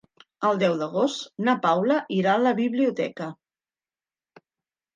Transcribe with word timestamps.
El 0.47 0.55
deu 0.61 0.77
d'agost 0.79 1.27
na 1.49 1.55
Paula 1.67 1.99
irà 2.19 2.33
a 2.35 2.41
la 2.47 2.55
biblioteca. 2.63 3.31